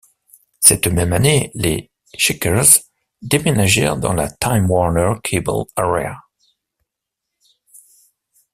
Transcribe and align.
Cette 0.61 0.87
même 0.87 1.13
année, 1.13 1.51
les 1.53 1.91
Checkers 2.17 2.65
déménagèrent 3.21 3.97
dans 3.97 4.13
la 4.13 4.31
Time 4.31 4.67
Warner 4.67 5.13
Cable 5.23 5.51
Arena. 5.75 6.17